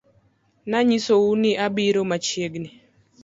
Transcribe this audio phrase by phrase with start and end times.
[0.69, 2.69] Nanyisou ni abiro machiegni